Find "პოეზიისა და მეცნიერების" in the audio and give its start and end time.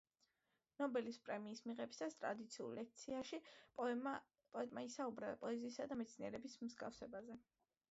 5.47-6.61